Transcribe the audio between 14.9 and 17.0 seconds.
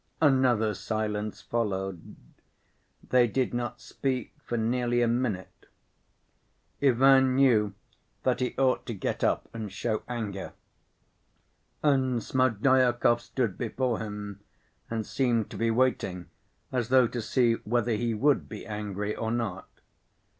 seemed to be waiting as